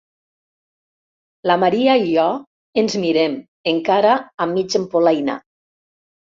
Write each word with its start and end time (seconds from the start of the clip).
La 1.51 1.57
Maria 1.65 1.99
i 2.05 2.09
jo 2.15 2.25
ens 2.83 2.97
mirem, 3.05 3.37
encara 3.75 4.19
a 4.19 4.51
mig 4.57 4.81
empolainar. 4.83 5.41